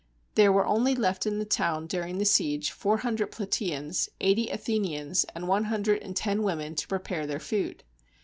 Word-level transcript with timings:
There 0.33 0.51
were 0.51 0.65
only 0.65 0.95
left 0.95 1.27
in 1.27 1.37
the 1.37 1.45
town 1.45 1.85
during 1.85 2.17
the 2.17 2.25
siege 2.25 2.71
four 2.71 2.97
hundred 3.05 3.31
Plataeans, 3.31 4.09
eighty 4.19 4.49
Athenians, 4.49 5.25
and 5.35 5.47
one 5.47 5.65
hundred 5.65 6.01
and 6.01 6.15
ten 6.15 6.41
women 6.41 6.73
to 6.73 6.87
prepare 6.87 7.27
their 7.27 7.39
food. 7.39 7.83